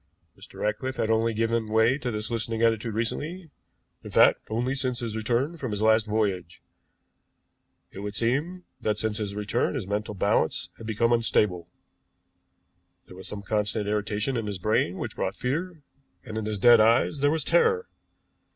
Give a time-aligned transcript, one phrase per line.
[0.35, 0.59] Mr.
[0.61, 3.51] Ratcliffe had only given way to this listening attitude recently;
[4.03, 6.59] in fact, only since his return from his last voyage.
[7.91, 11.67] It would seem that since his return his mental balance had become unstable.
[13.05, 15.83] There was some constant irritation in his brain which brought fear,
[16.23, 17.87] and in his dead eyes there was terror.